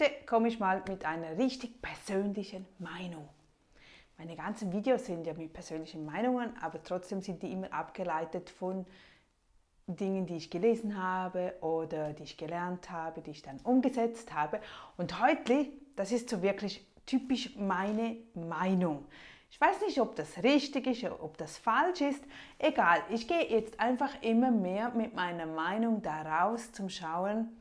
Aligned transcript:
Heute 0.00 0.12
komme 0.24 0.48
ich 0.48 0.58
mal 0.58 0.82
mit 0.88 1.04
einer 1.04 1.36
richtig 1.36 1.82
persönlichen 1.82 2.66
Meinung. 2.78 3.28
Meine 4.16 4.34
ganzen 4.34 4.72
Videos 4.72 5.04
sind 5.04 5.26
ja 5.26 5.34
mit 5.34 5.52
persönlichen 5.52 6.06
Meinungen, 6.06 6.56
aber 6.62 6.82
trotzdem 6.82 7.20
sind 7.20 7.42
die 7.42 7.52
immer 7.52 7.70
abgeleitet 7.70 8.48
von 8.48 8.86
Dingen, 9.86 10.26
die 10.26 10.36
ich 10.36 10.48
gelesen 10.48 11.02
habe 11.02 11.54
oder 11.60 12.14
die 12.14 12.22
ich 12.22 12.38
gelernt 12.38 12.90
habe, 12.90 13.20
die 13.20 13.32
ich 13.32 13.42
dann 13.42 13.58
umgesetzt 13.60 14.32
habe. 14.32 14.60
Und 14.96 15.20
heute, 15.20 15.66
das 15.96 16.12
ist 16.12 16.30
so 16.30 16.40
wirklich 16.40 16.86
typisch 17.04 17.56
meine 17.56 18.16
Meinung. 18.34 19.04
Ich 19.50 19.60
weiß 19.60 19.82
nicht, 19.82 20.00
ob 20.00 20.16
das 20.16 20.42
richtig 20.42 20.86
ist, 20.86 21.04
ob 21.10 21.36
das 21.36 21.58
falsch 21.58 22.00
ist. 22.00 22.24
Egal, 22.58 23.02
ich 23.10 23.28
gehe 23.28 23.50
jetzt 23.50 23.78
einfach 23.78 24.22
immer 24.22 24.50
mehr 24.50 24.92
mit 24.94 25.14
meiner 25.14 25.46
Meinung 25.46 26.00
daraus 26.00 26.72
zum 26.72 26.88
Schauen, 26.88 27.54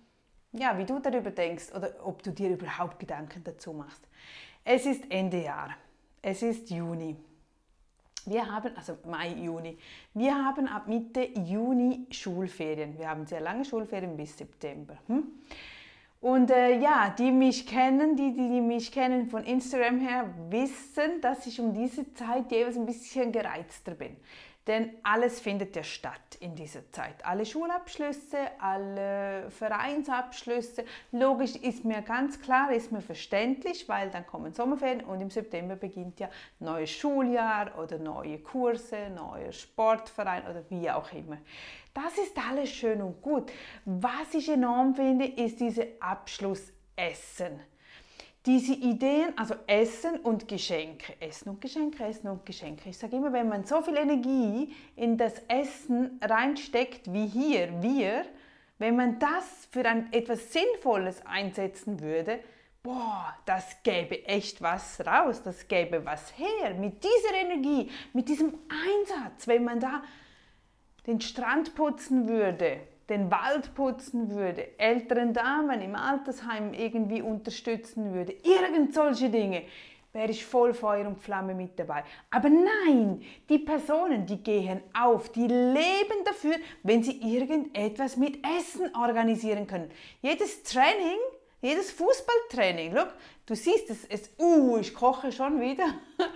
ja, 0.52 0.78
wie 0.78 0.86
du 0.86 1.00
darüber 1.00 1.32
denkst 1.32 1.74
oder 1.76 1.94
ob 2.04 2.24
du 2.24 2.32
dir 2.32 2.50
überhaupt 2.50 3.00
Gedanken 3.00 3.44
dazu 3.44 3.74
machst. 3.74 4.02
Es 4.64 4.86
ist 4.86 5.04
Ende 5.10 5.44
Jahr. 5.44 5.76
Es 6.22 6.42
ist 6.42 6.70
Juni. 6.70 7.16
Wir 8.26 8.46
haben, 8.46 8.76
also 8.76 8.98
Mai, 9.06 9.30
Juni, 9.30 9.78
wir 10.14 10.36
haben 10.36 10.68
ab 10.68 10.88
Mitte 10.88 11.22
Juni 11.22 12.06
Schulferien. 12.12 12.98
Wir 12.98 13.10
haben 13.10 13.26
sehr 13.26 13.40
lange 13.40 13.64
Schulferien 13.64 14.18
bis 14.18 14.38
September. 14.38 14.98
Hm? 15.08 15.24
Und 16.22 16.52
äh, 16.52 16.78
ja, 16.78 17.16
die 17.18 17.32
mich 17.32 17.66
kennen, 17.66 18.18
die, 18.18 18.34
die, 18.34 18.50
die 18.50 18.62
mich 18.62 18.92
kennen 18.92 19.30
von 19.30 19.46
Instagram 19.46 20.00
her, 20.02 20.30
wissen, 20.50 21.22
dass 21.22 21.48
ich 21.48 21.62
um 21.62 21.74
diese 21.74 22.14
Zeit 22.14 22.52
jeweils 22.52 22.76
ein 22.76 22.86
bisschen 22.86 23.32
gereizter 23.32 23.96
bin. 23.96 24.18
Denn 24.70 24.92
alles 25.02 25.40
findet 25.40 25.76
ja 25.76 25.84
statt 25.84 26.38
in 26.42 26.54
dieser 26.54 26.92
Zeit. 26.92 27.26
Alle 27.26 27.44
Schulabschlüsse, 27.44 28.38
alle 28.60 29.50
Vereinsabschlüsse. 29.50 30.86
Logisch 31.12 31.56
ist 31.56 31.86
mir 31.86 32.04
ganz 32.04 32.40
klar, 32.40 32.72
ist 32.72 32.92
mir 32.92 33.02
verständlich, 33.02 33.90
weil 33.90 34.12
dann 34.12 34.28
kommen 34.28 34.54
Sommerferien 34.54 35.02
und 35.02 35.22
im 35.22 35.32
September 35.32 35.76
beginnt 35.76 36.20
ja 36.20 36.30
neues 36.60 36.92
Schuljahr 36.92 37.80
oder 37.80 37.98
neue 37.98 38.38
Kurse, 38.38 39.10
neuer 39.10 39.52
Sportverein 39.52 40.44
oder 40.44 40.64
wie 40.70 40.92
auch 40.92 41.12
immer. 41.14 41.40
Das 41.96 42.20
ist 42.20 42.38
alles 42.48 42.70
schön 42.70 43.02
und 43.02 43.24
gut. 43.24 43.52
Was 43.86 44.36
ich 44.36 44.50
enorm 44.50 44.94
finde, 44.94 45.26
ist 45.26 45.60
diese 45.60 45.88
Abschlussessen 46.00 47.60
diese 48.46 48.74
Ideen, 48.74 49.38
also 49.38 49.56
Essen 49.68 50.18
und 50.20 50.48
Geschenke, 50.48 51.14
Essen 51.20 51.50
und 51.50 51.62
Geschenke, 51.62 52.04
Essen 52.04 52.30
und 52.30 52.46
Geschenke. 52.46 52.90
Ich 52.90 52.98
sage 52.98 53.18
immer, 53.18 53.34
wenn 53.34 53.50
man 53.50 53.66
so 53.66 53.82
viel 53.82 53.98
Energie 53.98 54.74
in 54.96 55.18
das 55.18 55.34
Essen 55.48 56.20
reinsteckt 56.22 57.12
wie 57.12 57.28
hier, 57.28 57.82
wir, 57.82 58.26
wenn 58.78 58.96
man 58.96 59.20
das 59.20 59.68
für 59.72 59.86
ein, 59.86 60.12
etwas 60.14 60.54
Sinnvolles 60.54 61.26
einsetzen 61.26 62.00
würde, 62.00 62.40
boah, 62.82 63.36
das 63.46 63.84
gäbe 63.84 64.26
echt 64.26 64.62
was 64.62 65.06
raus, 65.06 65.44
das 65.44 65.68
gäbe 65.68 66.06
was 66.06 66.38
her. 66.38 66.74
Mit 66.76 67.04
dieser 67.04 67.36
Energie, 67.36 67.92
mit 68.14 68.30
diesem 68.30 68.58
Einsatz, 68.70 69.48
wenn 69.48 69.66
man 69.66 69.82
da 69.82 70.02
den 71.06 71.20
Strand 71.20 71.76
putzen 71.76 72.28
würde, 72.30 72.80
den 73.10 73.32
Wald 73.32 73.74
putzen 73.74 74.30
würde, 74.30 74.80
älteren 74.80 75.34
Damen 75.34 75.82
im 75.82 75.96
Altersheim 75.96 76.74
irgendwie 76.74 77.22
unterstützen 77.22 78.14
würde, 78.14 78.34
irgend 78.44 78.94
solche 78.94 79.30
Dinge, 79.30 79.64
wäre 80.14 80.32
ich 80.32 80.46
voll 80.46 80.74
Feuer 80.74 81.08
und 81.08 81.20
Flamme 81.20 81.54
mit 81.54 81.78
dabei. 81.78 82.04
Aber 82.32 82.50
nein, 82.50 83.22
die 83.48 83.60
Personen, 83.60 84.26
die 84.26 84.42
gehen 84.42 84.82
auf, 85.00 85.30
die 85.32 85.48
leben 85.48 86.24
dafür, 86.26 86.56
wenn 86.84 87.04
sie 87.04 87.20
irgendetwas 87.22 88.18
mit 88.18 88.40
Essen 88.58 88.96
organisieren 88.96 89.68
können. 89.68 89.92
Jedes 90.22 90.64
Training, 90.64 91.20
jedes 91.62 91.92
Fußballtraining, 91.92 92.94
look, 92.94 93.14
du 93.46 93.56
siehst 93.56 93.90
es, 93.90 94.06
es 94.06 94.32
uh, 94.40 94.78
ich 94.78 94.94
koche 94.94 95.32
schon 95.32 95.60
wieder. 95.60 95.86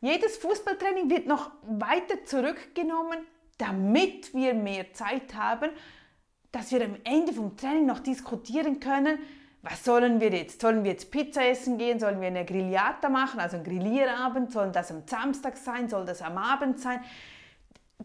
Jedes 0.00 0.36
Fußballtraining 0.38 1.08
wird 1.10 1.26
noch 1.26 1.50
weiter 1.62 2.24
zurückgenommen, 2.24 3.18
damit 3.62 4.34
wir 4.34 4.54
mehr 4.54 4.92
Zeit 4.92 5.34
haben, 5.34 5.70
dass 6.50 6.72
wir 6.72 6.84
am 6.84 6.96
Ende 7.04 7.32
vom 7.32 7.56
Training 7.56 7.86
noch 7.86 8.00
diskutieren 8.00 8.80
können, 8.80 9.18
was 9.62 9.84
sollen 9.84 10.20
wir 10.20 10.30
jetzt? 10.30 10.60
Sollen 10.60 10.82
wir 10.82 10.90
jetzt 10.90 11.12
Pizza 11.12 11.46
essen 11.46 11.78
gehen? 11.78 12.00
Sollen 12.00 12.20
wir 12.20 12.26
eine 12.26 12.44
Grigliata 12.44 13.08
machen, 13.08 13.38
also 13.38 13.56
einen 13.56 13.64
Grillierabend? 13.64 14.50
Soll 14.50 14.72
das 14.72 14.90
am 14.90 15.06
Samstag 15.06 15.56
sein? 15.56 15.88
Soll 15.88 16.04
das 16.04 16.20
am 16.20 16.36
Abend 16.36 16.80
sein? 16.80 17.00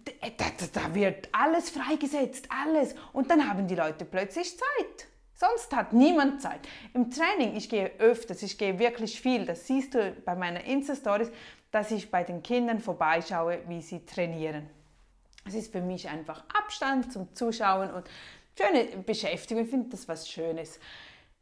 Da, 0.05 0.11
da, 0.37 0.45
da 0.71 0.93
wird 0.93 1.29
alles 1.31 1.71
freigesetzt, 1.71 2.47
alles. 2.49 2.93
Und 3.11 3.31
dann 3.31 3.49
haben 3.49 3.67
die 3.67 3.73
Leute 3.73 4.05
plötzlich 4.05 4.55
Zeit. 4.55 5.07
Sonst 5.33 5.75
hat 5.75 5.93
niemand 5.93 6.43
Zeit. 6.43 6.59
Im 6.93 7.09
Training, 7.09 7.55
ich 7.55 7.69
gehe 7.69 7.91
öfters, 7.97 8.43
ich 8.43 8.59
gehe 8.59 8.77
wirklich 8.77 9.19
viel. 9.19 9.45
Das 9.45 9.65
siehst 9.65 9.95
du 9.95 10.11
bei 10.25 10.35
meiner 10.35 10.63
Insta-Stories, 10.63 11.31
dass 11.71 11.89
ich 11.89 12.11
bei 12.11 12.23
den 12.23 12.43
Kindern 12.43 12.79
vorbeischaue, 12.79 13.61
wie 13.67 13.81
sie 13.81 14.05
trainieren. 14.05 14.69
Es 15.47 15.53
ist 15.53 15.71
für 15.71 15.81
mich 15.81 16.09
einfach 16.09 16.43
Abstand 16.53 17.11
zum 17.11 17.33
Zuschauen 17.33 17.91
und 17.91 18.05
schöne 18.57 18.85
Beschäftigung. 19.03 19.63
Ich 19.63 19.69
finde 19.69 19.89
das 19.89 20.07
was 20.07 20.29
Schönes. 20.29 20.79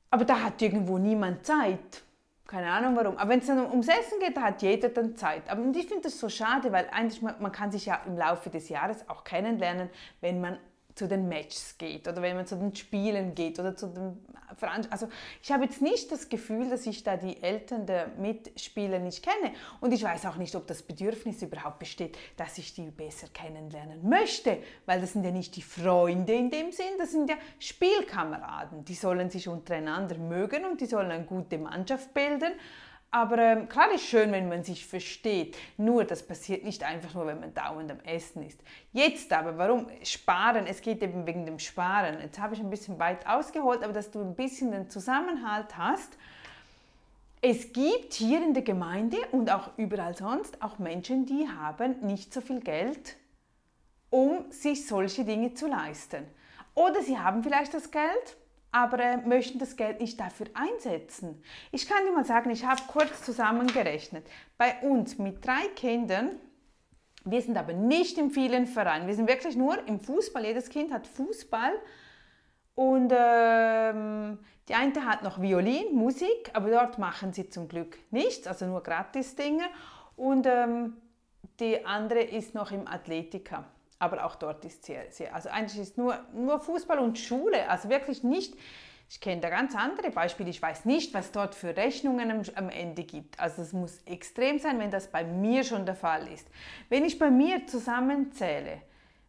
Aber 0.10 0.26
da 0.26 0.42
hat 0.42 0.62
irgendwo 0.62 0.98
niemand 0.98 1.46
Zeit. 1.46 2.04
Keine 2.48 2.72
Ahnung 2.72 2.96
warum. 2.96 3.18
Aber 3.18 3.32
wenn 3.32 3.40
es 3.40 3.48
dann 3.48 3.70
ums 3.70 3.88
Essen 3.88 4.20
geht, 4.20 4.38
da 4.38 4.44
hat 4.44 4.62
jeder 4.62 4.90
dann 4.90 5.16
Zeit. 5.16 5.50
Aber 5.50 5.62
ich 5.76 5.88
finde 5.88 6.04
das 6.04 6.20
so 6.20 6.30
schade, 6.30 6.72
weil 6.72 6.88
eigentlich 6.92 7.22
man, 7.22 7.36
man 7.42 7.52
kann 7.52 7.72
sich 7.72 7.88
ja 7.88 8.02
im 8.06 8.16
Laufe 8.16 8.52
des 8.52 8.70
Jahres 8.70 9.10
auch 9.10 9.24
kennenlernen, 9.24 9.90
wenn 10.22 10.40
man 10.40 10.60
zu 10.96 11.08
den 11.08 11.28
Matches 11.28 11.78
geht 11.78 12.08
oder 12.08 12.22
wenn 12.22 12.36
man 12.36 12.46
zu 12.46 12.56
den 12.56 12.74
Spielen 12.76 13.36
geht 13.36 13.60
oder 13.60 13.76
zu 13.76 13.88
den 13.88 14.26
Veranstaltungen. 14.56 14.92
Also 14.92 15.08
ich 15.44 15.52
habe 15.52 15.66
jetzt 15.66 15.82
nicht 15.82 16.12
das 16.12 16.30
Gefühl, 16.30 16.70
dass 16.70 16.86
ich 16.86 17.04
da 17.04 17.18
die 17.18 17.42
Eltern 17.44 17.86
der 17.86 18.08
Mitspieler 18.18 19.00
nicht 19.00 19.24
kenne 19.24 19.54
und 19.82 19.92
ich 19.92 20.04
weiß 20.04 20.26
auch 20.26 20.38
nicht, 20.38 20.56
ob 20.56 20.68
das 20.68 20.82
Bedürfnis 20.82 21.42
überhaupt 21.42 21.80
besteht, 21.80 22.18
dass 22.38 22.58
ich 22.58 22.74
die 22.74 22.90
besser 22.92 23.28
kennenlernen 23.34 24.08
möchte, 24.08 24.58
weil 24.86 25.02
das 25.02 25.14
sind 25.14 25.26
ja 25.26 25.32
nicht 25.32 25.56
die 25.56 25.62
Freunde 25.62 26.34
in 26.34 26.50
dem 26.50 26.72
Sinn, 26.72 26.86
das 26.98 27.12
sind 27.12 27.30
ja 27.30 27.36
Spielkameraden. 27.60 28.86
Die 28.86 28.96
sollen 28.96 29.30
sich 29.30 29.48
untereinander 29.48 30.18
mögen 30.18 30.66
und 30.66 30.80
die 30.80 30.86
sollen 30.86 31.12
eine 31.12 31.26
gute 31.26 31.58
Mannschaft 31.58 32.14
bilden 32.14 32.54
aber 33.12 33.38
ähm, 33.38 33.70
klar 33.70 33.94
ist 33.94 34.06
schön, 34.06 34.32
wenn 34.32 34.50
man 34.50 34.64
sich 34.64 34.86
versteht. 34.86 35.58
Nur, 35.78 36.04
das 36.04 36.28
passiert 36.28 36.64
nicht 36.64 36.84
einfach 36.84 37.14
nur, 37.14 37.26
wenn 37.28 37.40
man 37.40 37.54
dauernd 37.54 37.90
am 37.90 38.00
Essen 38.02 38.44
ist. 38.44 38.60
Jetzt 38.92 39.32
aber, 39.32 39.58
warum 39.58 39.88
sparen? 40.04 40.68
Es 40.68 40.82
geht 40.82 41.02
eben 41.02 41.26
wegen 41.26 41.46
dem 41.46 41.60
Sparen. 41.60 42.20
Jetzt 42.22 42.40
habe 42.40 42.56
ich 42.56 42.60
ein 42.60 42.70
bisschen 42.70 43.00
weit 43.00 43.26
ausgeholt, 43.26 43.84
aber 43.84 43.94
dass 43.94 44.12
du 44.12 44.20
ein 44.20 44.36
bisschen 44.36 44.72
den 44.72 44.90
Zusammenhalt 44.90 45.78
hast. 45.78 46.18
Es 47.42 47.72
gibt 47.74 48.14
hier 48.14 48.44
in 48.44 48.54
der 48.54 48.64
Gemeinde 48.64 49.18
und 49.32 49.52
auch 49.52 49.70
überall 49.78 50.16
sonst 50.18 50.62
auch 50.62 50.80
Menschen, 50.80 51.26
die 51.26 51.48
haben 51.48 52.00
nicht 52.02 52.34
so 52.34 52.42
viel 52.42 52.60
Geld, 52.60 53.16
um 54.10 54.52
sich 54.52 54.88
solche 54.88 55.24
Dinge 55.24 55.54
zu 55.54 55.68
leisten. 55.68 56.26
Oder 56.74 57.02
sie 57.02 57.18
haben 57.18 57.44
vielleicht 57.44 57.74
das 57.74 57.92
Geld, 57.92 58.36
aber 58.76 59.00
äh, 59.00 59.18
möchten 59.18 59.58
das 59.58 59.78
Geld 59.78 60.02
nicht 60.02 60.20
dafür 60.20 60.48
einsetzen. 60.54 61.42
Ich 61.72 61.88
kann 61.88 62.06
dir 62.06 62.12
mal 62.12 62.26
sagen, 62.26 62.50
ich 62.50 62.66
habe 62.66 62.82
kurz 62.90 63.24
zusammengerechnet. 63.24 64.28
Bei 64.58 64.82
uns 64.82 65.18
mit 65.18 65.46
drei 65.46 65.68
Kindern, 65.76 66.32
wir 67.24 67.42
sind 67.42 67.56
aber 67.56 67.72
nicht 67.72 68.18
im 68.18 68.32
vielen 68.32 68.68
Verein, 68.68 69.08
wir 69.08 69.16
sind 69.16 69.30
wirklich 69.30 69.56
nur 69.56 69.88
im 69.88 70.02
Fußball. 70.02 70.44
Jedes 70.44 70.68
Kind 70.68 70.92
hat 70.92 71.08
Fußball 71.08 71.72
und 72.76 73.14
ähm, 73.18 74.40
die 74.68 74.74
eine 74.74 75.06
hat 75.06 75.24
noch 75.24 75.42
Violin, 75.42 75.96
Musik, 75.96 76.52
aber 76.52 76.70
dort 76.70 77.00
machen 77.00 77.32
sie 77.32 77.48
zum 77.48 77.70
Glück 77.70 77.98
nichts, 78.12 78.46
also 78.46 78.66
nur 78.66 78.84
Gratis-Dinge. 78.84 79.64
Und 80.18 80.48
ähm, 80.48 80.98
die 81.62 81.86
andere 81.86 82.24
ist 82.24 82.54
noch 82.54 82.74
im 82.74 82.90
Athletiker 82.90 83.64
aber 84.00 84.26
auch 84.26 84.36
dort 84.36 84.66
ist 84.66 84.86
sehr, 84.86 85.12
sehr, 85.12 85.34
also 85.34 85.50
eigentlich 85.50 85.82
ist 85.82 85.98
nur, 85.98 86.20
nur 86.34 86.60
Fußball 86.60 87.00
und 87.00 87.18
Schule, 87.18 87.70
also 87.70 87.90
wirklich 87.90 88.24
nicht, 88.24 88.56
ich 89.10 89.22
kenne 89.22 89.42
da 89.42 89.50
ganz 89.50 89.76
andere 89.76 90.10
Beispiele, 90.10 90.50
ich 90.50 90.62
weiß 90.62 90.86
nicht, 90.86 91.14
was 91.14 91.32
dort 91.32 91.56
für 91.56 91.78
Rechnungen 91.78 92.32
am, 92.32 92.42
am 92.56 92.70
Ende 92.70 93.04
gibt. 93.04 93.40
Also 93.40 93.62
es 93.62 93.72
muss 93.72 94.02
extrem 94.06 94.58
sein, 94.58 94.80
wenn 94.80 94.90
das 94.90 95.12
bei 95.12 95.24
mir 95.24 95.64
schon 95.64 95.86
der 95.86 95.96
Fall 95.96 96.28
ist. 96.28 96.48
Wenn 96.90 97.06
ich 97.06 97.20
bei 97.20 97.30
mir 97.30 97.68
zusammenzähle, 97.68 98.82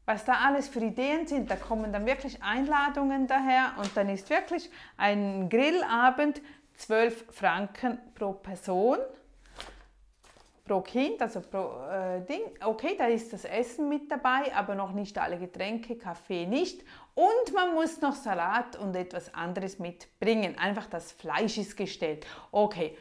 was 0.06 0.24
da 0.24 0.34
alles 0.46 0.68
für 0.68 0.80
Ideen 0.80 1.26
sind, 1.26 1.50
da 1.50 1.56
kommen 1.56 1.92
dann 1.92 2.06
wirklich 2.06 2.42
Einladungen 2.42 3.26
daher 3.26 3.74
und 3.78 3.94
dann 3.96 4.08
ist 4.08 4.30
wirklich 4.30 4.70
ein 4.96 5.48
Grillabend 5.50 6.40
12 6.76 7.26
Franken 7.30 7.98
pro 8.14 8.32
Person 8.32 8.98
pro 10.66 10.80
Kind, 10.80 11.22
also 11.22 11.40
pro 11.40 11.80
äh, 11.88 12.20
Ding. 12.22 12.42
Okay, 12.62 12.96
da 12.98 13.06
ist 13.06 13.32
das 13.32 13.44
Essen 13.44 13.88
mit 13.88 14.10
dabei, 14.10 14.54
aber 14.54 14.74
noch 14.74 14.92
nicht 14.92 15.16
alle 15.18 15.38
Getränke, 15.38 15.96
Kaffee 15.96 16.46
nicht. 16.46 16.84
Und 17.14 17.54
man 17.54 17.74
muss 17.74 18.00
noch 18.00 18.14
Salat 18.14 18.76
und 18.76 18.94
etwas 18.94 19.32
anderes 19.32 19.78
mitbringen. 19.78 20.58
Einfach 20.58 20.86
das 20.86 21.12
Fleisch 21.12 21.56
ist 21.56 21.76
gestellt. 21.76 22.26
Okay, 22.50 22.96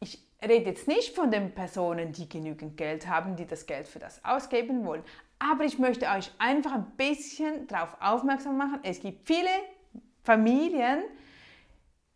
ich 0.00 0.18
rede 0.42 0.70
jetzt 0.70 0.88
nicht 0.88 1.14
von 1.14 1.30
den 1.30 1.52
Personen, 1.52 2.12
die 2.12 2.28
genügend 2.28 2.76
Geld 2.76 3.06
haben, 3.08 3.36
die 3.36 3.46
das 3.46 3.66
Geld 3.66 3.88
für 3.88 3.98
das 3.98 4.24
ausgeben 4.24 4.84
wollen. 4.84 5.02
Aber 5.38 5.64
ich 5.64 5.78
möchte 5.78 6.06
euch 6.06 6.30
einfach 6.38 6.72
ein 6.72 6.92
bisschen 6.96 7.66
darauf 7.66 7.96
aufmerksam 8.00 8.56
machen. 8.56 8.80
Es 8.84 9.00
gibt 9.00 9.26
viele 9.26 9.50
Familien, 10.22 11.02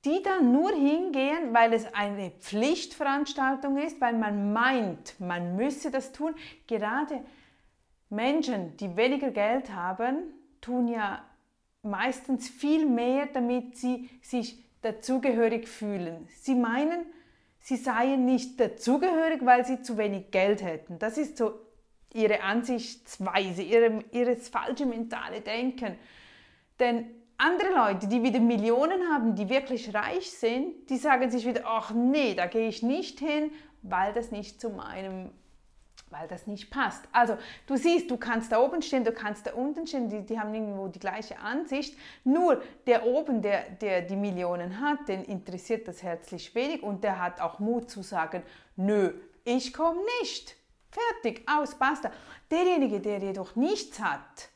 die 0.06 0.22
dann 0.22 0.52
nur 0.52 0.70
hingehen, 0.70 1.52
weil 1.52 1.72
es 1.72 1.92
eine 1.92 2.30
Pflichtveranstaltung 2.30 3.76
ist, 3.76 4.00
weil 4.00 4.14
man 4.14 4.52
meint, 4.52 5.18
man 5.18 5.56
müsse 5.56 5.90
das 5.90 6.12
tun. 6.12 6.34
Gerade 6.68 7.22
Menschen, 8.08 8.76
die 8.76 8.96
weniger 8.96 9.32
Geld 9.32 9.72
haben, 9.72 10.18
tun 10.60 10.86
ja 10.86 11.24
meistens 11.82 12.48
viel 12.48 12.86
mehr, 12.86 13.26
damit 13.26 13.76
sie 13.76 14.08
sich 14.22 14.64
dazugehörig 14.82 15.68
fühlen. 15.68 16.28
Sie 16.28 16.54
meinen, 16.54 17.06
sie 17.58 17.76
seien 17.76 18.24
nicht 18.24 18.60
dazugehörig, 18.60 19.44
weil 19.44 19.66
sie 19.66 19.82
zu 19.82 19.98
wenig 19.98 20.30
Geld 20.30 20.62
hätten. 20.62 21.00
Das 21.00 21.18
ist 21.18 21.36
so 21.36 21.54
ihre 22.14 22.42
Ansichtsweise, 22.42 23.62
ihre, 23.62 24.04
ihres 24.12 24.48
falsche 24.48 24.86
mentale 24.86 25.40
Denken. 25.40 25.96
Denn 26.78 27.06
andere 27.38 27.74
Leute, 27.74 28.06
die 28.06 28.22
wieder 28.22 28.40
Millionen 28.40 29.08
haben, 29.12 29.34
die 29.34 29.48
wirklich 29.48 29.94
reich 29.94 30.30
sind, 30.30 30.88
die 30.88 30.96
sagen 30.96 31.30
sich 31.30 31.46
wieder, 31.46 31.62
ach 31.64 31.92
nee, 31.92 32.34
da 32.34 32.46
gehe 32.46 32.68
ich 32.68 32.82
nicht 32.82 33.18
hin, 33.18 33.50
weil 33.82 34.12
das 34.12 34.30
nicht 34.30 34.60
zu 34.60 34.70
meinem 34.70 35.30
weil 36.10 36.28
das 36.28 36.46
nicht 36.46 36.70
passt. 36.70 37.04
Also 37.12 37.36
du 37.66 37.76
siehst, 37.76 38.10
du 38.10 38.16
kannst 38.16 38.52
da 38.52 38.60
oben 38.60 38.80
stehen, 38.80 39.04
du 39.04 39.12
kannst 39.12 39.46
da 39.46 39.54
unten 39.54 39.86
stehen, 39.86 40.08
die, 40.08 40.24
die 40.24 40.38
haben 40.38 40.54
irgendwo 40.54 40.88
die 40.88 41.00
gleiche 41.00 41.38
Ansicht. 41.38 41.98
Nur 42.24 42.62
der 42.86 43.06
oben, 43.06 43.42
der, 43.42 43.70
der 43.70 44.02
die 44.02 44.16
Millionen 44.16 44.80
hat, 44.80 45.08
den 45.08 45.24
interessiert 45.24 45.88
das 45.88 46.02
herzlich 46.02 46.54
wenig 46.54 46.82
und 46.82 47.02
der 47.02 47.20
hat 47.20 47.40
auch 47.40 47.58
Mut 47.58 47.90
zu 47.90 48.02
sagen, 48.02 48.42
nö, 48.76 49.14
ich 49.44 49.72
komme 49.72 50.00
nicht. 50.20 50.56
Fertig, 50.90 51.46
aus, 51.48 51.74
basta. 51.74 52.10
Derjenige, 52.50 53.00
der 53.00 53.18
jedoch 53.18 53.56
nichts 53.56 54.00
hat, 54.00 54.48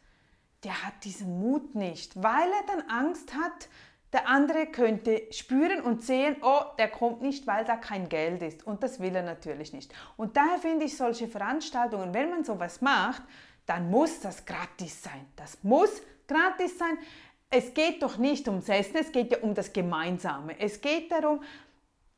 der 0.64 0.84
hat 0.84 1.04
diesen 1.04 1.40
Mut 1.40 1.74
nicht, 1.74 2.22
weil 2.22 2.48
er 2.48 2.66
dann 2.66 2.88
Angst 2.88 3.34
hat, 3.34 3.68
der 4.12 4.28
andere 4.28 4.66
könnte 4.66 5.22
spüren 5.30 5.80
und 5.82 6.02
sehen, 6.02 6.36
oh, 6.42 6.62
der 6.78 6.88
kommt 6.88 7.22
nicht, 7.22 7.46
weil 7.46 7.64
da 7.64 7.76
kein 7.76 8.08
Geld 8.08 8.42
ist. 8.42 8.66
Und 8.66 8.82
das 8.82 8.98
will 8.98 9.14
er 9.14 9.22
natürlich 9.22 9.72
nicht. 9.72 9.94
Und 10.16 10.36
daher 10.36 10.58
finde 10.58 10.86
ich 10.86 10.96
solche 10.96 11.28
Veranstaltungen, 11.28 12.12
wenn 12.12 12.30
man 12.30 12.44
sowas 12.44 12.80
macht, 12.80 13.22
dann 13.66 13.88
muss 13.88 14.20
das 14.20 14.44
gratis 14.44 15.02
sein. 15.02 15.26
Das 15.36 15.62
muss 15.62 16.02
gratis 16.26 16.76
sein. 16.76 16.98
Es 17.50 17.72
geht 17.72 18.02
doch 18.02 18.16
nicht 18.16 18.48
ums 18.48 18.68
Essen, 18.68 18.96
es 18.96 19.12
geht 19.12 19.30
ja 19.32 19.38
um 19.38 19.54
das 19.54 19.72
Gemeinsame. 19.72 20.58
Es 20.58 20.80
geht 20.80 21.10
darum, 21.12 21.42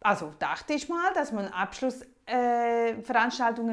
also 0.01 0.33
dachte 0.39 0.73
ich 0.73 0.89
mal, 0.89 1.13
dass 1.15 1.31
man 1.31 1.49
Abschlussveranstaltungen 1.49 2.12
äh, 2.27 2.95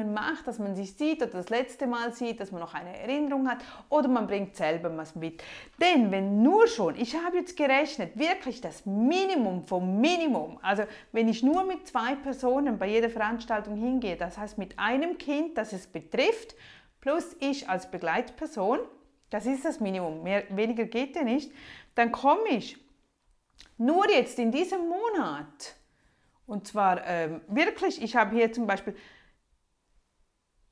macht, 0.04 0.46
dass 0.46 0.58
man 0.58 0.74
sich 0.74 0.94
sieht 0.94 1.22
oder 1.22 1.32
das 1.32 1.50
letzte 1.50 1.86
Mal 1.86 2.12
sieht, 2.12 2.40
dass 2.40 2.50
man 2.50 2.60
noch 2.60 2.74
eine 2.74 2.98
Erinnerung 2.98 3.48
hat 3.48 3.58
oder 3.88 4.08
man 4.08 4.26
bringt 4.26 4.56
selber 4.56 4.94
was 4.96 5.14
mit. 5.14 5.42
Denn 5.80 6.10
wenn 6.10 6.42
nur 6.42 6.66
schon, 6.66 6.96
ich 6.96 7.14
habe 7.16 7.38
jetzt 7.38 7.56
gerechnet, 7.56 8.18
wirklich 8.18 8.60
das 8.60 8.84
Minimum 8.86 9.64
vom 9.66 10.00
Minimum, 10.00 10.58
also 10.62 10.84
wenn 11.12 11.28
ich 11.28 11.42
nur 11.42 11.64
mit 11.64 11.86
zwei 11.86 12.14
Personen 12.16 12.78
bei 12.78 12.88
jeder 12.88 13.10
Veranstaltung 13.10 13.76
hingehe, 13.76 14.16
das 14.16 14.38
heißt 14.38 14.58
mit 14.58 14.78
einem 14.78 15.18
Kind, 15.18 15.56
das 15.56 15.72
es 15.72 15.86
betrifft, 15.86 16.56
plus 17.00 17.36
ich 17.40 17.68
als 17.68 17.90
Begleitperson, 17.90 18.80
das 19.30 19.46
ist 19.46 19.64
das 19.64 19.80
Minimum, 19.80 20.22
mehr, 20.22 20.44
weniger 20.50 20.84
geht 20.84 21.14
ja 21.14 21.22
nicht, 21.22 21.52
dann 21.94 22.10
komme 22.10 22.48
ich 22.48 22.78
nur 23.78 24.10
jetzt 24.10 24.38
in 24.38 24.50
diesem 24.50 24.88
Monat 24.88 25.76
und 26.50 26.66
zwar 26.66 27.06
ähm, 27.06 27.40
wirklich, 27.46 28.02
ich 28.02 28.16
habe 28.16 28.34
hier 28.34 28.52
zum 28.52 28.66
Beispiel 28.66 28.96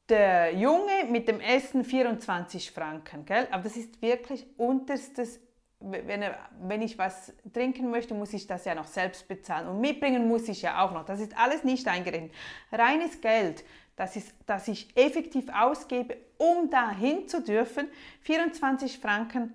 der 0.09 0.53
Junge 0.55 1.05
mit 1.09 1.29
dem 1.29 1.39
Essen 1.39 1.85
24 1.85 2.73
Franken, 2.73 3.25
gell? 3.25 3.47
aber 3.53 3.63
das 3.63 3.77
ist 3.77 4.03
wirklich 4.03 4.45
unterstes, 4.57 5.41
wenn, 5.79 6.25
wenn 6.63 6.83
ich 6.83 6.99
was 6.99 7.33
trinken 7.53 7.91
möchte, 7.91 8.15
muss 8.15 8.33
ich 8.33 8.49
das 8.49 8.65
ja 8.65 8.75
noch 8.75 8.89
selbst 8.89 9.29
bezahlen 9.29 9.69
und 9.69 9.81
mitbringen 9.81 10.27
muss 10.27 10.49
ich 10.49 10.63
ja 10.63 10.85
auch 10.85 10.93
noch. 10.93 11.05
Das 11.05 11.21
ist 11.21 11.39
alles 11.39 11.63
nicht 11.63 11.87
eingerechnet. 11.87 12.33
Reines 12.73 13.21
Geld, 13.21 13.65
das, 13.95 14.17
ist, 14.17 14.35
das 14.47 14.67
ich 14.67 14.97
effektiv 14.97 15.49
ausgebe, 15.55 16.17
um 16.39 16.71
dahin 16.71 17.29
zu 17.29 17.41
dürfen, 17.41 17.89
24 18.23 18.99
Franken 18.99 19.53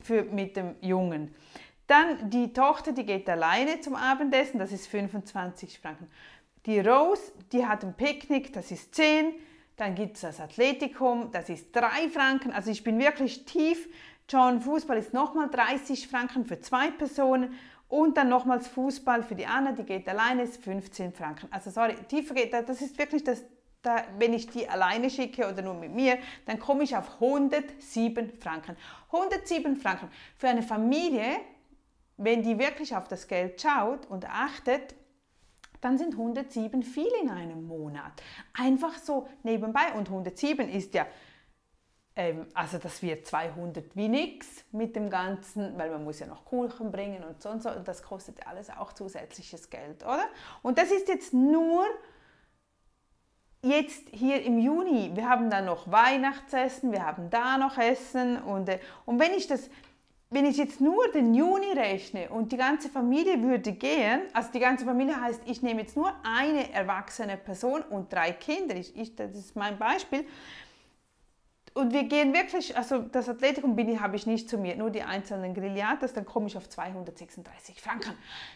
für, 0.00 0.24
mit 0.24 0.56
dem 0.56 0.74
Jungen. 0.80 1.32
Dann 1.86 2.30
die 2.30 2.52
Tochter, 2.52 2.92
die 2.92 3.04
geht 3.04 3.28
alleine 3.28 3.80
zum 3.80 3.94
Abendessen, 3.94 4.58
das 4.58 4.72
ist 4.72 4.86
25 4.86 5.80
Franken. 5.80 6.08
Die 6.66 6.78
Rose, 6.78 7.32
die 7.52 7.66
hat 7.66 7.84
ein 7.84 7.94
Picknick, 7.94 8.52
das 8.52 8.70
ist 8.70 8.94
10. 8.94 9.34
Dann 9.76 9.94
gibt 9.94 10.16
es 10.16 10.22
das 10.22 10.40
Athletikum, 10.40 11.32
das 11.32 11.48
ist 11.48 11.74
3 11.74 12.08
Franken. 12.08 12.52
Also 12.52 12.70
ich 12.70 12.84
bin 12.84 12.98
wirklich 12.98 13.44
tief. 13.44 13.88
John 14.28 14.60
Fußball 14.60 14.96
ist 14.96 15.12
nochmal 15.12 15.50
30 15.50 16.06
Franken 16.06 16.44
für 16.44 16.60
zwei 16.60 16.90
Personen. 16.90 17.58
Und 17.88 18.16
dann 18.16 18.28
nochmals 18.28 18.68
Fußball 18.68 19.22
für 19.22 19.34
die 19.34 19.44
Anna, 19.44 19.72
die 19.72 19.82
geht 19.82 20.08
alleine, 20.08 20.44
ist 20.44 20.62
15 20.62 21.12
Franken. 21.12 21.48
Also 21.50 21.70
sorry, 21.70 21.94
tiefer 22.08 22.34
geht 22.34 22.54
das, 22.54 22.80
ist 22.80 22.96
wirklich 22.96 23.22
das, 23.24 23.42
da, 23.82 24.04
wenn 24.18 24.32
ich 24.32 24.46
die 24.46 24.66
alleine 24.66 25.10
schicke 25.10 25.46
oder 25.46 25.60
nur 25.60 25.74
mit 25.74 25.92
mir, 25.92 26.16
dann 26.46 26.58
komme 26.58 26.84
ich 26.84 26.96
auf 26.96 27.20
107 27.20 28.32
Franken. 28.38 28.76
107 29.08 29.76
Franken. 29.76 30.08
Für 30.38 30.48
eine 30.48 30.62
Familie, 30.62 31.40
wenn 32.24 32.42
die 32.42 32.58
wirklich 32.58 32.94
auf 32.96 33.08
das 33.08 33.28
Geld 33.28 33.60
schaut 33.60 34.06
und 34.06 34.28
achtet, 34.28 34.94
dann 35.80 35.98
sind 35.98 36.14
107 36.14 36.82
viel 36.82 37.10
in 37.20 37.28
einem 37.28 37.66
Monat. 37.66 38.12
Einfach 38.54 38.96
so 38.98 39.28
nebenbei. 39.42 39.92
Und 39.96 40.08
107 40.08 40.68
ist 40.68 40.94
ja, 40.94 41.06
ähm, 42.14 42.46
also 42.54 42.78
das 42.78 43.02
wird 43.02 43.26
200 43.26 43.96
wie 43.96 44.08
nix 44.08 44.64
mit 44.70 44.94
dem 44.94 45.10
Ganzen, 45.10 45.76
weil 45.76 45.90
man 45.90 46.04
muss 46.04 46.20
ja 46.20 46.26
noch 46.26 46.44
Kuchen 46.44 46.92
bringen 46.92 47.24
und 47.24 47.42
so 47.42 47.48
und 47.48 47.62
so. 47.62 47.70
Und 47.70 47.88
das 47.88 48.02
kostet 48.02 48.46
alles 48.46 48.70
auch 48.70 48.92
zusätzliches 48.92 49.70
Geld, 49.70 50.04
oder? 50.04 50.24
Und 50.62 50.78
das 50.78 50.92
ist 50.92 51.08
jetzt 51.08 51.34
nur 51.34 51.84
jetzt 53.64 54.08
hier 54.10 54.42
im 54.44 54.58
Juni. 54.58 55.12
Wir 55.14 55.28
haben 55.28 55.50
dann 55.50 55.64
noch 55.64 55.90
Weihnachtsessen, 55.90 56.92
wir 56.92 57.04
haben 57.04 57.30
da 57.30 57.58
noch 57.58 57.78
Essen. 57.78 58.40
Und, 58.40 58.68
äh, 58.68 58.78
und 59.04 59.18
wenn 59.18 59.32
ich 59.32 59.48
das 59.48 59.68
wenn 60.32 60.46
ich 60.46 60.56
jetzt 60.56 60.80
nur 60.80 61.08
den 61.08 61.34
Juni 61.34 61.72
rechne 61.72 62.30
und 62.30 62.52
die 62.52 62.56
ganze 62.56 62.88
Familie 62.88 63.42
würde 63.42 63.72
gehen, 63.72 64.22
also 64.32 64.50
die 64.52 64.60
ganze 64.60 64.84
Familie 64.84 65.20
heißt, 65.20 65.42
ich 65.44 65.62
nehme 65.62 65.82
jetzt 65.82 65.94
nur 65.94 66.12
eine 66.24 66.72
erwachsene 66.72 67.36
Person 67.36 67.82
und 67.82 68.12
drei 68.12 68.32
Kinder, 68.32 68.74
ich, 68.74 68.96
ich, 68.96 69.14
das 69.14 69.32
ist 69.34 69.54
mein 69.56 69.78
Beispiel, 69.78 70.24
und 71.74 71.92
wir 71.92 72.04
gehen 72.04 72.34
wirklich, 72.34 72.76
also 72.76 72.98
das 72.98 73.28
Athletikum 73.28 73.74
bin 73.76 73.88
ich, 73.88 73.98
habe 73.98 74.16
ich 74.16 74.26
nicht 74.26 74.48
zu 74.48 74.58
mir, 74.58 74.76
nur 74.76 74.90
die 74.90 75.02
einzelnen 75.02 75.54
Grillatas, 75.54 76.12
dann 76.12 76.26
komme 76.26 76.46
ich 76.46 76.56
auf 76.56 76.68
236 76.68 77.80
Franken. 77.80 78.12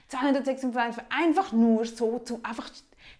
236 0.09 0.75
Franken, 0.75 1.05
einfach 1.09 1.53
nur 1.53 1.87
so 1.87 2.19
zum, 2.19 2.45
einfach 2.45 2.69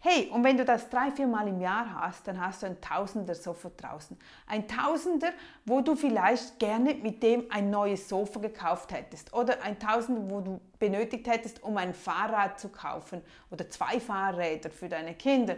Hey, 0.01 0.29
und 0.31 0.45
wenn 0.45 0.57
du 0.57 0.65
das 0.65 0.89
drei, 0.89 1.11
vier 1.11 1.27
Mal 1.27 1.49
im 1.49 1.61
Jahr 1.61 2.01
hast, 2.01 2.29
dann 2.29 2.41
hast 2.41 2.63
du 2.63 2.67
ein 2.67 2.81
Tausender 2.81 3.35
sofort 3.35 3.83
draußen. 3.83 4.17
Ein 4.47 4.69
Tausender, 4.69 5.33
wo 5.65 5.81
du 5.81 5.97
vielleicht 5.97 6.59
gerne 6.59 6.95
mit 6.95 7.23
dem 7.23 7.45
ein 7.51 7.71
neues 7.71 8.09
Sofa 8.09 8.41
gekauft 8.41 8.93
hättest. 8.93 9.33
Oder 9.35 9.63
ein 9.63 9.79
Tausender, 9.79 10.31
wo 10.31 10.41
du 10.41 10.61
benötigt 10.79 11.27
hättest, 11.27 11.63
um 11.63 11.77
ein 11.77 11.95
Fahrrad 11.95 12.61
zu 12.61 12.69
kaufen. 12.69 13.23
Oder 13.51 13.69
zwei 13.71 13.99
Fahrräder 13.99 14.71
für 14.71 14.89
deine 14.89 15.15
Kinder. 15.15 15.57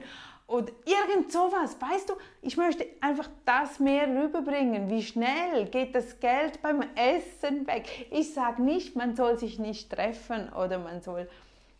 Oder 0.49 0.73
irgend 0.87 1.31
sowas. 1.31 1.77
Weißt 1.79 2.09
du, 2.09 2.15
ich 2.41 2.57
möchte 2.57 2.87
einfach 3.03 3.29
das 3.45 3.79
mehr 3.81 4.09
rüberbringen. 4.09 4.89
Wie 4.89 5.03
schnell 5.03 5.67
geht 5.67 5.95
das 5.95 6.21
Geld 6.21 6.63
beim 6.63 6.83
Essen 6.97 7.67
weg? 7.67 8.09
Ich 8.11 8.33
sage 8.33 8.63
nicht, 8.63 8.97
man 8.97 9.15
soll 9.15 9.39
sich 9.39 9.59
nicht 9.59 9.93
treffen 9.93 10.51
oder 10.55 10.79
man 10.79 11.03
soll 11.03 11.29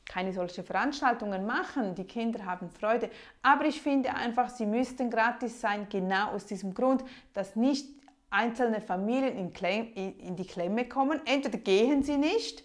keine 0.09 0.33
solche 0.33 0.65
Veranstaltungen 0.65 1.47
machen. 1.47 1.95
Die 1.95 2.05
Kinder 2.05 2.45
haben 2.47 2.71
Freude. 2.71 3.11
Aber 3.43 3.67
ich 3.67 3.81
finde 3.81 4.15
einfach, 4.15 4.49
sie 4.49 4.67
müssten 4.67 5.11
gratis 5.11 5.61
sein, 5.61 5.87
genau 5.91 6.31
aus 6.31 6.47
diesem 6.47 6.75
Grund, 6.75 7.05
dass 7.35 7.55
nicht 7.55 7.87
einzelne 8.31 8.81
Familien 8.81 9.37
in, 9.37 9.53
Klem 9.53 9.93
in 9.95 10.35
die 10.37 10.47
Klemme 10.47 10.89
kommen. 10.89 11.21
Entweder 11.25 11.59
gehen 11.59 12.03
sie 12.03 12.17
nicht, 12.17 12.65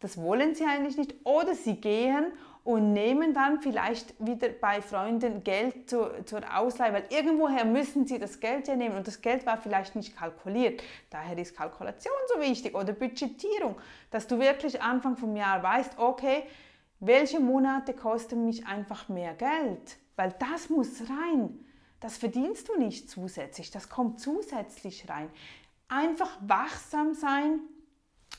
das 0.00 0.20
wollen 0.20 0.54
sie 0.54 0.64
eigentlich 0.64 0.96
nicht, 0.96 1.14
oder 1.24 1.54
sie 1.54 1.76
gehen 1.76 2.32
und 2.64 2.92
nehmen 2.92 3.32
dann 3.32 3.62
vielleicht 3.62 4.14
wieder 4.18 4.50
bei 4.50 4.82
Freunden 4.82 5.42
Geld 5.42 5.88
zur, 5.88 6.26
zur 6.26 6.40
Ausleihe, 6.54 6.92
weil 6.92 7.04
irgendwoher 7.08 7.64
müssen 7.64 8.06
sie 8.06 8.18
das 8.18 8.40
Geld 8.40 8.68
ja 8.68 8.76
nehmen 8.76 8.96
und 8.96 9.06
das 9.06 9.22
Geld 9.22 9.46
war 9.46 9.56
vielleicht 9.56 9.96
nicht 9.96 10.14
kalkuliert. 10.14 10.82
Daher 11.08 11.38
ist 11.38 11.56
Kalkulation 11.56 12.12
so 12.34 12.40
wichtig 12.40 12.74
oder 12.74 12.92
Budgetierung, 12.92 13.76
dass 14.10 14.26
du 14.26 14.38
wirklich 14.38 14.82
Anfang 14.82 15.16
vom 15.16 15.34
Jahr 15.34 15.62
weißt, 15.62 15.98
okay, 15.98 16.44
welche 17.00 17.40
Monate 17.40 17.94
kosten 17.94 18.44
mich 18.44 18.66
einfach 18.66 19.08
mehr 19.08 19.34
Geld? 19.34 19.98
Weil 20.16 20.34
das 20.38 20.68
muss 20.68 21.02
rein. 21.08 21.64
Das 22.00 22.16
verdienst 22.16 22.68
du 22.68 22.78
nicht 22.78 23.10
zusätzlich, 23.10 23.70
das 23.70 23.88
kommt 23.88 24.20
zusätzlich 24.20 25.08
rein. 25.08 25.30
Einfach 25.88 26.36
wachsam 26.40 27.14
sein. 27.14 27.60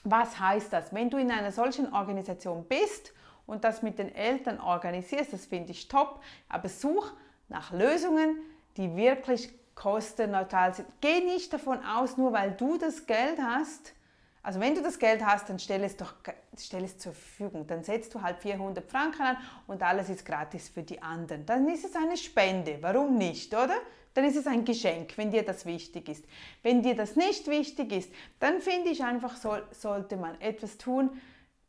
Was 0.03 0.39
heißt 0.39 0.71
das? 0.71 0.93
Wenn 0.93 1.09
du 1.09 1.17
in 1.17 1.31
einer 1.31 1.51
solchen 1.51 1.91
Organisation 1.93 2.65
bist 2.65 3.13
und 3.45 3.63
das 3.63 3.81
mit 3.81 3.99
den 3.99 4.13
Eltern 4.13 4.59
organisierst, 4.59 5.33
das 5.33 5.45
finde 5.45 5.71
ich 5.71 5.87
top, 5.87 6.21
aber 6.47 6.69
such 6.69 7.11
nach 7.49 7.73
Lösungen, 7.73 8.37
die 8.77 8.95
wirklich 8.95 9.51
kostenneutral 9.75 10.73
sind. 10.73 10.87
Geh 11.01 11.21
nicht 11.21 11.51
davon 11.51 11.83
aus, 11.83 12.17
nur 12.17 12.31
weil 12.31 12.51
du 12.51 12.77
das 12.77 13.07
Geld 13.07 13.39
hast, 13.41 13.93
Also 14.41 14.59
wenn 14.59 14.73
du 14.73 14.81
das 14.81 14.99
Geld 14.99 15.25
hast, 15.25 15.49
dann 15.49 15.59
stell 15.59 15.83
es 15.83 15.97
doch 15.97 16.13
stell 16.57 16.83
es 16.83 16.97
zur 16.97 17.13
Verfügung. 17.13 17.67
Dann 17.67 17.83
setzt 17.83 18.13
du 18.15 18.21
halt 18.21 18.39
400 18.39 18.89
Franken 18.89 19.21
an 19.21 19.37
und 19.67 19.83
alles 19.83 20.09
ist 20.09 20.25
gratis 20.25 20.69
für 20.69 20.83
die 20.83 21.01
anderen. 21.01 21.45
Dann 21.45 21.67
ist 21.67 21.85
es 21.85 21.95
eine 21.95 22.17
Spende. 22.17 22.77
Warum 22.81 23.17
nicht, 23.17 23.53
oder? 23.53 23.75
Dann 24.13 24.25
ist 24.25 24.37
es 24.37 24.47
ein 24.47 24.65
Geschenk, 24.65 25.17
wenn 25.17 25.31
dir 25.31 25.43
das 25.43 25.65
wichtig 25.65 26.09
ist. 26.09 26.25
Wenn 26.63 26.81
dir 26.81 26.95
das 26.95 27.15
nicht 27.15 27.47
wichtig 27.47 27.91
ist, 27.91 28.11
dann 28.39 28.59
finde 28.59 28.89
ich 28.89 29.03
einfach, 29.03 29.35
soll, 29.35 29.63
sollte 29.71 30.17
man 30.17 30.39
etwas 30.41 30.77
tun, 30.77 31.11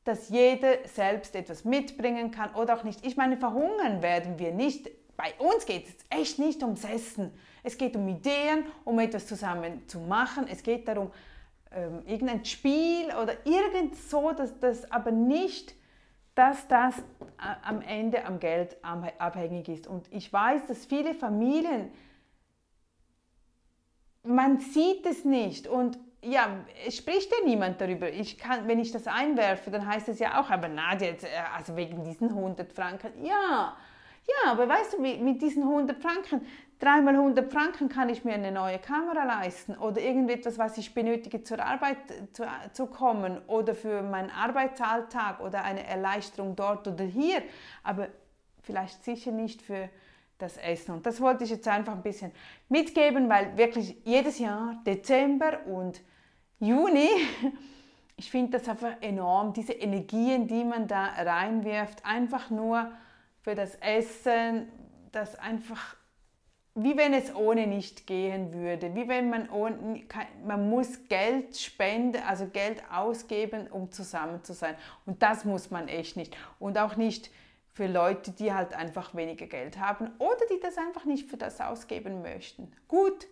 dass 0.04 0.30
jeder 0.30 0.78
selbst 0.86 1.34
etwas 1.36 1.64
mitbringen 1.64 2.30
kann 2.30 2.54
oder 2.54 2.76
auch 2.76 2.84
nicht. 2.84 3.04
Ich 3.04 3.16
meine, 3.16 3.36
verhungern 3.36 4.02
werden 4.02 4.38
wir 4.38 4.52
nicht. 4.52 4.90
Bei 5.16 5.34
uns 5.38 5.66
geht 5.66 5.86
es 5.86 5.94
echt 6.08 6.38
nicht 6.38 6.62
ums 6.62 6.84
Essen. 6.84 7.32
Es 7.62 7.76
geht 7.76 7.94
um 7.94 8.08
Ideen, 8.08 8.64
um 8.84 8.98
etwas 8.98 9.26
zusammen 9.26 9.86
zu 9.86 10.00
machen. 10.00 10.46
Es 10.50 10.62
geht 10.62 10.88
darum, 10.88 11.12
ähm, 11.72 12.02
irgendein 12.06 12.44
Spiel 12.44 13.06
oder 13.22 13.34
irgend 13.46 13.96
so, 13.96 14.32
dass 14.32 14.58
das 14.58 14.90
aber 14.90 15.10
nicht, 15.10 15.74
dass 16.34 16.66
das 16.68 16.98
äh, 16.98 17.02
am 17.62 17.80
Ende 17.82 18.24
am 18.24 18.40
Geld 18.40 18.76
abhängig 18.82 19.68
ist. 19.68 19.86
Und 19.86 20.12
ich 20.12 20.32
weiß, 20.32 20.66
dass 20.66 20.86
viele 20.86 21.14
Familien, 21.14 21.90
man 24.22 24.58
sieht 24.58 25.06
es 25.06 25.24
nicht 25.24 25.66
und 25.66 25.98
ja, 26.22 26.64
es 26.86 26.98
spricht 26.98 27.30
ja 27.30 27.46
niemand 27.46 27.80
darüber. 27.80 28.10
Ich 28.10 28.36
kann, 28.36 28.68
wenn 28.68 28.78
ich 28.78 28.92
das 28.92 29.06
einwerfe, 29.06 29.70
dann 29.70 29.86
heißt 29.86 30.08
es 30.08 30.18
ja 30.18 30.40
auch, 30.40 30.50
aber 30.50 30.68
Nadja, 30.68 31.08
jetzt, 31.08 31.24
äh, 31.24 31.28
also 31.56 31.76
wegen 31.76 32.04
diesen 32.04 32.28
100 32.28 32.72
Franken, 32.72 33.24
ja, 33.24 33.76
ja, 34.26 34.52
aber 34.52 34.68
weißt 34.68 34.94
du, 34.94 35.00
mit 35.00 35.40
diesen 35.40 35.62
100 35.62 36.00
Franken, 36.00 36.46
dreimal 36.80 37.14
100 37.14 37.52
Franken 37.52 37.88
kann 37.88 38.08
ich 38.08 38.25
mir 38.25 38.34
eine 38.34 38.50
neue 38.50 38.78
Kamera 38.78 39.25
leisten 39.25 39.76
oder 39.76 40.00
irgendetwas, 40.00 40.58
was 40.58 40.78
ich 40.78 40.94
benötige 40.94 41.44
zur 41.44 41.62
Arbeit 41.62 41.99
zu, 42.32 42.44
zu 42.72 42.87
kommen 42.87 43.38
oder 43.46 43.75
für 43.75 44.02
meinen 44.02 44.30
Arbeitsalltag 44.30 45.40
oder 45.40 45.62
eine 45.62 45.87
Erleichterung 45.87 46.56
dort 46.56 46.88
oder 46.88 47.04
hier, 47.04 47.42
aber 47.84 48.08
vielleicht 48.62 49.04
sicher 49.04 49.30
nicht 49.30 49.62
für 49.62 49.88
das 50.38 50.56
Essen. 50.56 50.94
Und 50.94 51.06
das 51.06 51.20
wollte 51.20 51.44
ich 51.44 51.50
jetzt 51.50 51.68
einfach 51.68 51.92
ein 51.92 52.02
bisschen 52.02 52.32
mitgeben, 52.68 53.28
weil 53.28 53.56
wirklich 53.58 53.96
jedes 54.04 54.38
Jahr, 54.38 54.80
Dezember 54.87 55.66
und 55.66 56.00
Juni, 56.58 57.08
ich 58.16 58.30
finde 58.30 58.58
das 58.58 58.68
einfach 58.68 59.00
enorm, 59.02 59.52
diese 59.52 59.75
Energien, 59.75 60.49
die 60.49 60.64
man 60.64 60.88
da 60.88 61.04
reinwirft, 61.04 62.04
einfach 62.06 62.49
nur 62.49 62.90
für 63.42 63.54
das 63.54 63.75
Essen, 63.76 64.68
das 65.12 65.38
einfach 65.38 66.00
wie 66.74 66.96
wenn 66.96 67.12
es 67.14 67.34
ohne 67.34 67.66
nicht 67.66 68.06
gehen 68.06 68.52
würde, 68.52 68.94
wie 68.94 69.08
wenn 69.08 69.28
man 69.28 69.50
ohne, 69.50 70.04
man 70.44 70.70
muss 70.70 71.08
Geld 71.08 71.56
spenden, 71.56 72.22
also 72.22 72.46
Geld 72.46 72.82
ausgeben, 72.92 73.66
um 73.68 73.90
zusammen 73.90 74.44
zu 74.44 74.52
sein. 74.52 74.76
Und 75.04 75.22
das 75.22 75.44
muss 75.44 75.70
man 75.70 75.88
echt 75.88 76.16
nicht. 76.16 76.36
Und 76.58 76.78
auch 76.78 76.96
nicht 76.96 77.30
für 77.72 77.86
Leute, 77.86 78.30
die 78.30 78.52
halt 78.52 78.74
einfach 78.74 79.14
weniger 79.14 79.46
Geld 79.46 79.78
haben 79.78 80.10
oder 80.18 80.46
die 80.50 80.60
das 80.60 80.78
einfach 80.78 81.04
nicht 81.04 81.28
für 81.28 81.36
das 81.36 81.60
ausgeben 81.60 82.22
möchten. 82.22 82.70
Gut, 82.88 83.26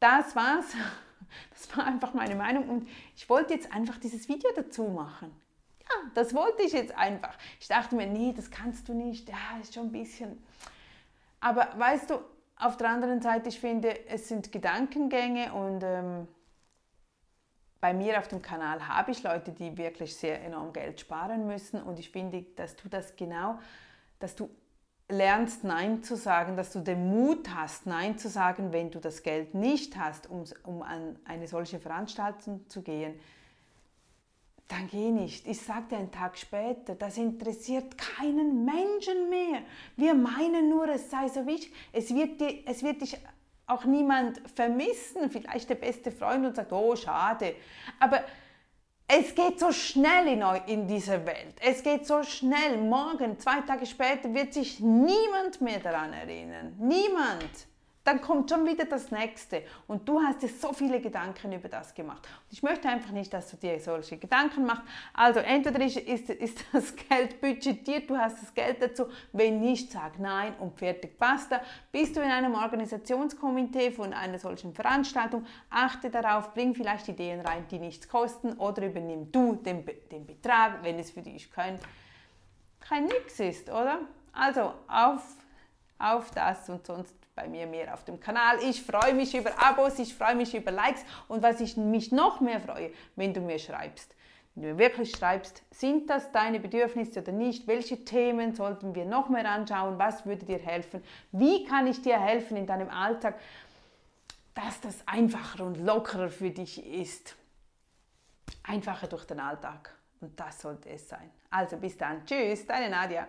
das 0.00 0.34
war's. 0.36 0.66
Das 1.50 1.76
war 1.76 1.86
einfach 1.86 2.14
meine 2.14 2.36
Meinung 2.36 2.68
und 2.68 2.88
ich 3.16 3.28
wollte 3.28 3.54
jetzt 3.54 3.72
einfach 3.72 3.96
dieses 3.96 4.28
Video 4.28 4.50
dazu 4.54 4.84
machen. 4.84 5.34
Ja, 5.80 6.10
das 6.14 6.32
wollte 6.32 6.62
ich 6.62 6.72
jetzt 6.72 6.96
einfach. 6.96 7.36
Ich 7.58 7.66
dachte 7.66 7.96
mir, 7.96 8.06
nee, 8.06 8.32
das 8.36 8.50
kannst 8.50 8.88
du 8.88 8.94
nicht. 8.94 9.28
Ja, 9.28 9.58
ist 9.60 9.74
schon 9.74 9.86
ein 9.86 9.92
bisschen. 9.92 10.40
Aber 11.40 11.68
weißt 11.76 12.10
du, 12.10 12.20
auf 12.56 12.76
der 12.76 12.88
anderen 12.88 13.20
Seite, 13.20 13.48
ich 13.48 13.60
finde, 13.60 14.06
es 14.08 14.28
sind 14.28 14.52
Gedankengänge 14.52 15.52
und 15.52 15.82
ähm, 15.82 16.28
bei 17.80 17.92
mir 17.92 18.18
auf 18.18 18.28
dem 18.28 18.40
Kanal 18.40 18.88
habe 18.88 19.10
ich 19.10 19.22
Leute, 19.22 19.52
die 19.52 19.76
wirklich 19.76 20.16
sehr 20.16 20.42
enorm 20.42 20.72
Geld 20.72 21.00
sparen 21.00 21.46
müssen 21.46 21.82
und 21.82 21.98
ich 21.98 22.10
finde, 22.10 22.42
dass 22.56 22.76
du 22.76 22.88
das 22.88 23.16
genau, 23.16 23.58
dass 24.20 24.34
du 24.36 24.48
lernst 25.10 25.64
Nein 25.64 26.02
zu 26.02 26.16
sagen, 26.16 26.56
dass 26.56 26.72
du 26.72 26.80
den 26.80 27.10
Mut 27.10 27.50
hast, 27.54 27.86
Nein 27.86 28.16
zu 28.16 28.28
sagen, 28.28 28.72
wenn 28.72 28.90
du 28.90 29.00
das 29.00 29.22
Geld 29.22 29.54
nicht 29.54 29.98
hast, 29.98 30.30
um, 30.30 30.44
um 30.62 30.82
an 30.82 31.18
eine 31.24 31.46
solche 31.46 31.78
Veranstaltung 31.78 32.68
zu 32.70 32.82
gehen 32.82 33.20
dann 34.68 34.88
geh 34.88 35.10
nicht. 35.10 35.46
Ich 35.46 35.60
sagte 35.60 35.96
einen 35.96 36.10
Tag 36.10 36.38
später, 36.38 36.94
das 36.94 37.18
interessiert 37.18 37.98
keinen 37.98 38.64
Menschen 38.64 39.28
mehr. 39.28 39.60
Wir 39.96 40.14
meinen 40.14 40.70
nur, 40.70 40.88
es 40.88 41.10
sei 41.10 41.28
so 41.28 41.46
wichtig. 41.46 41.72
Es 41.92 42.14
wird, 42.14 42.40
die, 42.40 42.66
es 42.66 42.82
wird 42.82 43.02
dich 43.02 43.18
auch 43.66 43.84
niemand 43.84 44.40
vermissen. 44.54 45.30
Vielleicht 45.30 45.68
der 45.68 45.74
beste 45.74 46.10
Freund 46.10 46.46
und 46.46 46.56
sagt, 46.56 46.72
oh, 46.72 46.96
schade. 46.96 47.56
Aber 48.00 48.24
es 49.06 49.34
geht 49.34 49.60
so 49.60 49.70
schnell 49.70 50.28
in, 50.28 50.42
in 50.66 50.88
dieser 50.88 51.24
Welt. 51.26 51.56
Es 51.60 51.82
geht 51.82 52.06
so 52.06 52.22
schnell. 52.22 52.78
Morgen, 52.78 53.38
zwei 53.38 53.60
Tage 53.60 53.84
später 53.84 54.32
wird 54.32 54.54
sich 54.54 54.80
niemand 54.80 55.60
mehr 55.60 55.80
daran 55.80 56.14
erinnern. 56.14 56.74
Niemand 56.78 57.66
dann 58.04 58.20
kommt 58.20 58.50
schon 58.50 58.66
wieder 58.66 58.84
das 58.84 59.10
nächste 59.10 59.62
und 59.86 60.06
du 60.06 60.20
hast 60.20 60.42
dir 60.42 60.48
so 60.48 60.74
viele 60.74 61.00
Gedanken 61.00 61.52
über 61.52 61.70
das 61.70 61.94
gemacht. 61.94 62.28
Und 62.44 62.52
ich 62.52 62.62
möchte 62.62 62.86
einfach 62.86 63.10
nicht, 63.12 63.32
dass 63.32 63.50
du 63.50 63.56
dir 63.56 63.80
solche 63.80 64.18
Gedanken 64.18 64.66
machst. 64.66 64.82
Also 65.14 65.40
entweder 65.40 65.82
ist, 65.82 65.96
ist, 65.96 66.28
ist 66.28 66.64
das 66.72 66.94
Geld 66.94 67.40
budgetiert, 67.40 68.10
du 68.10 68.16
hast 68.16 68.42
das 68.42 68.52
Geld 68.52 68.82
dazu, 68.82 69.06
wenn 69.32 69.60
nicht, 69.60 69.90
sag 69.90 70.18
nein 70.18 70.54
und 70.60 70.78
fertig, 70.78 71.18
basta. 71.18 71.62
Bist 71.90 72.14
du 72.14 72.20
in 72.20 72.30
einem 72.30 72.54
Organisationskomitee 72.54 73.90
von 73.90 74.12
einer 74.12 74.38
solchen 74.38 74.74
Veranstaltung, 74.74 75.46
achte 75.70 76.10
darauf, 76.10 76.52
bring 76.52 76.74
vielleicht 76.74 77.08
Ideen 77.08 77.40
rein, 77.40 77.64
die 77.70 77.78
nichts 77.78 78.06
kosten 78.06 78.52
oder 78.54 78.86
übernimm 78.86 79.32
du 79.32 79.54
den, 79.54 79.82
den 80.12 80.26
Betrag, 80.26 80.82
wenn 80.82 80.98
es 80.98 81.10
für 81.10 81.22
dich 81.22 81.50
kein, 81.50 81.78
kein 82.80 83.06
Nix 83.06 83.40
ist, 83.40 83.70
oder? 83.70 84.00
Also 84.34 84.74
auf, 84.88 85.22
auf 85.98 86.30
das 86.32 86.68
und 86.68 86.86
sonst 86.86 87.23
bei 87.34 87.48
mir 87.48 87.66
mehr 87.66 87.92
auf 87.94 88.04
dem 88.04 88.20
Kanal. 88.20 88.58
Ich 88.62 88.82
freue 88.82 89.14
mich 89.14 89.34
über 89.34 89.50
Abos, 89.62 89.98
ich 89.98 90.14
freue 90.14 90.34
mich 90.34 90.54
über 90.54 90.70
Likes 90.70 91.04
und 91.28 91.42
was 91.42 91.60
ich 91.60 91.76
mich 91.76 92.12
noch 92.12 92.40
mehr 92.40 92.60
freue, 92.60 92.92
wenn 93.16 93.34
du 93.34 93.40
mir 93.40 93.58
schreibst. 93.58 94.14
Wenn 94.54 94.62
du 94.62 94.68
mir 94.70 94.78
wirklich 94.78 95.10
schreibst, 95.10 95.62
sind 95.70 96.08
das 96.08 96.30
deine 96.30 96.60
Bedürfnisse 96.60 97.20
oder 97.20 97.32
nicht? 97.32 97.66
Welche 97.66 98.04
Themen 98.04 98.54
sollten 98.54 98.94
wir 98.94 99.04
noch 99.04 99.28
mehr 99.28 99.50
anschauen? 99.50 99.98
Was 99.98 100.26
würde 100.26 100.46
dir 100.46 100.58
helfen? 100.58 101.02
Wie 101.32 101.64
kann 101.64 101.86
ich 101.88 102.02
dir 102.02 102.20
helfen 102.20 102.56
in 102.56 102.66
deinem 102.66 102.88
Alltag, 102.88 103.38
dass 104.54 104.80
das 104.80 105.06
einfacher 105.06 105.64
und 105.64 105.78
lockerer 105.78 106.28
für 106.28 106.50
dich 106.50 106.84
ist? 106.86 107.34
Einfacher 108.62 109.08
durch 109.08 109.24
den 109.24 109.40
Alltag. 109.40 109.92
Und 110.20 110.38
das 110.38 110.60
sollte 110.60 110.88
es 110.88 111.08
sein. 111.08 111.30
Also 111.50 111.76
bis 111.76 111.98
dann. 111.98 112.24
Tschüss, 112.24 112.64
deine 112.64 112.88
Nadia. 112.88 113.26